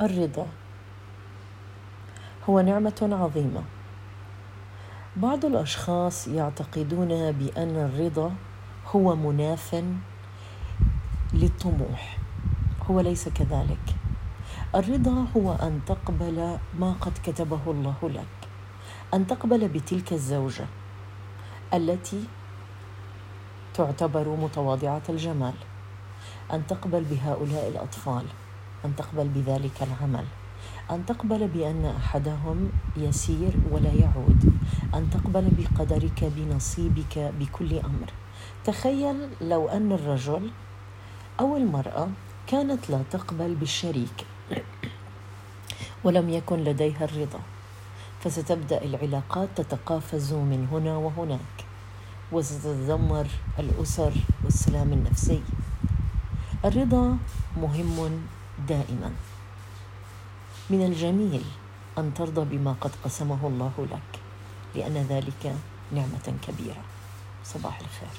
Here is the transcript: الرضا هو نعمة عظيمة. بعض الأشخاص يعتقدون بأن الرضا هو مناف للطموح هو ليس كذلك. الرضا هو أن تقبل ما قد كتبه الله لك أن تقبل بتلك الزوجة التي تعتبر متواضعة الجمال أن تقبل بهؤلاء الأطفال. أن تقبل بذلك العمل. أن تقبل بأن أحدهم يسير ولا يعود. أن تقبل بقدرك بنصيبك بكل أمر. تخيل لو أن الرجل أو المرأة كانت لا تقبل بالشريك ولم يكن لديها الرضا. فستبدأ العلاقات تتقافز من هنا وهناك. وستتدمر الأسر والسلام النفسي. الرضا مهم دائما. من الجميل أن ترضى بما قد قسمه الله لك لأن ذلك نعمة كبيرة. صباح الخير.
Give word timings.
الرضا 0.00 0.46
هو 2.48 2.60
نعمة 2.60 3.08
عظيمة. 3.12 3.62
بعض 5.16 5.44
الأشخاص 5.44 6.28
يعتقدون 6.28 7.32
بأن 7.32 7.76
الرضا 7.76 8.32
هو 8.86 9.16
مناف 9.16 9.84
للطموح 11.32 12.18
هو 12.90 13.00
ليس 13.00 13.28
كذلك. 13.28 13.96
الرضا 14.74 15.26
هو 15.36 15.52
أن 15.52 15.80
تقبل 15.86 16.58
ما 16.78 16.94
قد 17.00 17.12
كتبه 17.24 17.60
الله 17.66 17.96
لك 18.02 18.48
أن 19.14 19.26
تقبل 19.26 19.68
بتلك 19.68 20.12
الزوجة 20.12 20.66
التي 21.74 22.24
تعتبر 23.74 24.28
متواضعة 24.28 25.02
الجمال 25.08 25.54
أن 26.52 26.66
تقبل 26.66 27.04
بهؤلاء 27.04 27.68
الأطفال. 27.68 28.24
أن 28.84 28.96
تقبل 28.96 29.28
بذلك 29.28 29.82
العمل. 29.82 30.24
أن 30.90 31.06
تقبل 31.06 31.48
بأن 31.48 31.84
أحدهم 31.84 32.70
يسير 32.96 33.52
ولا 33.70 33.92
يعود. 33.92 34.52
أن 34.94 35.10
تقبل 35.10 35.48
بقدرك 35.58 36.24
بنصيبك 36.36 37.32
بكل 37.40 37.78
أمر. 37.78 38.10
تخيل 38.64 39.28
لو 39.40 39.68
أن 39.68 39.92
الرجل 39.92 40.50
أو 41.40 41.56
المرأة 41.56 42.08
كانت 42.46 42.90
لا 42.90 43.02
تقبل 43.10 43.54
بالشريك 43.54 44.26
ولم 46.04 46.30
يكن 46.30 46.64
لديها 46.64 47.04
الرضا. 47.04 47.40
فستبدأ 48.20 48.84
العلاقات 48.84 49.48
تتقافز 49.56 50.32
من 50.32 50.68
هنا 50.72 50.96
وهناك. 50.96 51.56
وستتدمر 52.32 53.26
الأسر 53.58 54.12
والسلام 54.44 54.92
النفسي. 54.92 55.42
الرضا 56.64 57.16
مهم 57.56 58.20
دائما. 58.68 59.12
من 60.70 60.86
الجميل 60.86 61.44
أن 61.98 62.14
ترضى 62.14 62.56
بما 62.56 62.72
قد 62.80 62.90
قسمه 63.04 63.46
الله 63.46 63.72
لك 63.90 64.20
لأن 64.74 65.06
ذلك 65.08 65.56
نعمة 65.92 66.34
كبيرة. 66.46 66.84
صباح 67.44 67.80
الخير. 67.80 68.16